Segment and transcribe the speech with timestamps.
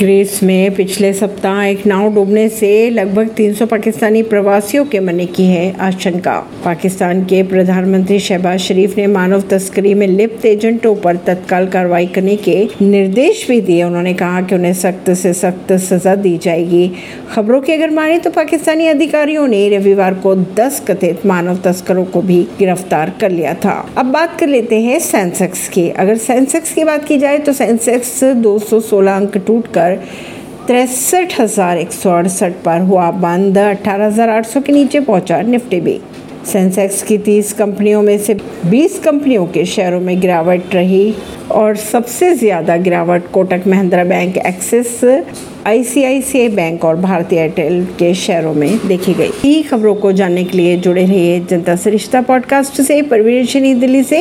[0.00, 5.44] Greece में पिछले सप्ताह एक नाव डूबने से लगभग 300 पाकिस्तानी प्रवासियों के मरने की
[5.44, 11.66] है आशंका। पाकिस्तान के प्रधानमंत्री शहबाज शरीफ ने मानव तस्करी में लिप्त एजेंटों पर तत्काल
[11.66, 16.36] कार्रवाई करने के निर्देश भी दिए। उन्होंने कहा कि उन्हें सख्त से सख्त सजा दी
[16.38, 16.90] जाएगी।
[17.32, 22.22] खबरों की अगर माने तो पाकिस्तानी अधिकारियों ने रविवार को 10 कथित मानव तस्करों को
[22.22, 26.84] भी गिरफ़्तार कर लिया था। अब बात कर लेते हैं सेंसेक्स की। अगर सेंसेक्स की
[26.84, 32.80] बात की जाए तो सेंसेक्स 216 अंक टूट कर तिरसठ हज़ार एक सौ अड़सठ पर
[32.80, 36.00] हुआ बंद। अठारह हज़ार आठ सौ के नीचे पहुँचा निफ्टी भी।
[36.46, 38.34] सेंसेक्स की 30 कंपनियों में से
[38.66, 41.14] 20 कंपनियों के शेयरों में गिरावट रही
[41.50, 45.04] और सबसे ज़्यादा गिरावट Kotak Mahindra bank, Axis,
[45.66, 50.56] ICICI bank और भारतीय एयरटेल के शेयरों में देखी गई। ई खबरों को जानने के
[50.56, 54.18] लिए जुड़े रहिए जनता सरिश्ता पॉडकास्ट से। परवीन दिल्ली से।